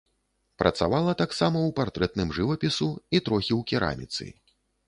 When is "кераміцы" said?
3.73-4.25